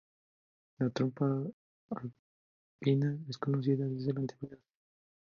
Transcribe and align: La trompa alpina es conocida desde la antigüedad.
La 0.79 0.89
trompa 0.89 1.27
alpina 1.91 3.15
es 3.29 3.37
conocida 3.37 3.85
desde 3.85 4.13
la 4.13 4.21
antigüedad. 4.21 4.57